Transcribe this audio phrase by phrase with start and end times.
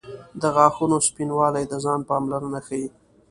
[0.41, 2.87] •د غاښونو سپینوالی د ځان پاملرنه ښيي.